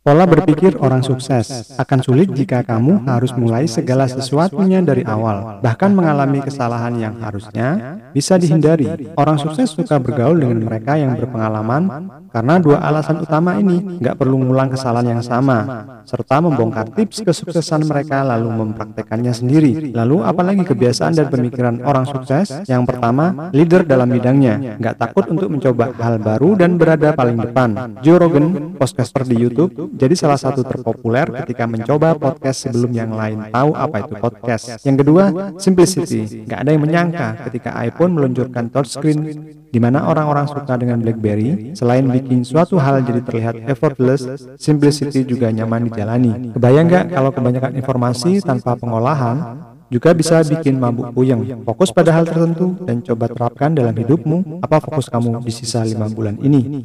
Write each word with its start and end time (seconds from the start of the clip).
Pola 0.00 0.24
berpikir 0.24 0.80
orang 0.80 1.04
sukses 1.04 1.76
akan 1.76 2.00
sulit 2.00 2.32
jika 2.32 2.64
kamu 2.64 3.04
harus 3.04 3.36
mulai 3.36 3.68
segala 3.68 4.08
sesuatunya 4.08 4.80
dari 4.80 5.04
awal, 5.04 5.60
bahkan 5.60 5.92
mengalami 5.92 6.40
kesalahan 6.40 6.96
yang 6.96 7.20
harusnya 7.20 8.00
bisa 8.16 8.40
dihindari. 8.40 9.12
Orang 9.12 9.36
sukses 9.36 9.68
suka 9.68 10.00
bergaul 10.00 10.40
dengan 10.40 10.64
mereka 10.64 10.96
yang 10.96 11.20
berpengalaman 11.20 12.08
karena 12.32 12.56
dua 12.56 12.80
alasan 12.80 13.20
utama 13.20 13.60
ini 13.60 14.00
nggak 14.00 14.16
perlu 14.16 14.40
ngulang 14.40 14.72
kesalahan 14.72 15.20
yang 15.20 15.22
sama, 15.26 15.84
serta 16.08 16.40
membongkar 16.40 16.96
tips 16.96 17.20
kesuksesan 17.20 17.84
mereka 17.84 18.24
lalu 18.24 18.48
mempraktekannya 18.56 19.36
sendiri. 19.36 19.92
Lalu 19.92 20.24
apalagi 20.24 20.64
kebiasaan 20.64 21.12
dan 21.12 21.28
pemikiran 21.28 21.84
orang 21.84 22.08
sukses? 22.08 22.48
Yang 22.64 22.88
pertama, 22.88 23.52
leader 23.52 23.84
dalam 23.84 24.08
bidangnya, 24.08 24.80
nggak 24.80 24.96
takut 24.96 25.28
untuk 25.28 25.52
mencoba 25.52 25.92
hal 25.98 26.16
baru 26.22 26.56
dan 26.56 26.80
berada 26.80 27.12
paling 27.12 27.36
depan. 27.36 28.00
Joe 28.00 28.16
Rogan, 28.16 28.78
podcaster 28.80 29.28
di 29.28 29.36
YouTube, 29.36 29.89
jadi 29.90 30.14
salah 30.14 30.38
satu 30.38 30.62
terpopuler 30.62 31.26
ketika 31.42 31.66
mencoba 31.66 32.14
podcast 32.14 32.70
sebelum 32.70 32.94
yang 32.94 33.10
lain 33.10 33.50
tahu 33.50 33.74
apa 33.74 34.06
itu 34.06 34.14
podcast. 34.22 34.64
Yang 34.86 34.96
kedua, 35.02 35.24
simplicity. 35.58 36.46
Gak 36.46 36.62
ada 36.62 36.70
yang 36.70 36.82
menyangka 36.86 37.50
ketika 37.50 37.74
iPhone 37.82 38.14
meluncurkan 38.14 38.70
touchscreen 38.70 39.18
di 39.70 39.78
mana 39.82 40.06
orang-orang 40.06 40.46
suka 40.46 40.78
dengan 40.78 41.02
BlackBerry. 41.02 41.74
Selain 41.74 42.06
bikin 42.06 42.46
suatu 42.46 42.78
hal 42.78 43.02
jadi 43.02 43.20
terlihat 43.26 43.54
effortless, 43.66 44.22
simplicity 44.54 45.26
juga 45.26 45.50
nyaman 45.50 45.90
dijalani. 45.90 46.54
Kebayang 46.54 46.86
gak 46.86 47.04
kalau 47.10 47.30
kebanyakan 47.34 47.72
informasi 47.74 48.38
tanpa 48.46 48.78
pengolahan 48.78 49.70
juga 49.90 50.14
bisa 50.14 50.38
bikin 50.46 50.78
mabuk 50.78 51.10
puyeng. 51.10 51.66
Fokus 51.66 51.90
pada 51.90 52.14
hal 52.14 52.22
tertentu 52.22 52.78
dan 52.86 53.02
coba 53.02 53.26
terapkan 53.26 53.74
dalam 53.74 53.90
hidupmu. 53.90 54.62
Apa 54.62 54.78
fokus 54.78 55.10
kamu 55.10 55.42
di 55.42 55.50
sisa 55.50 55.82
lima 55.82 56.06
bulan 56.06 56.38
ini? 56.38 56.78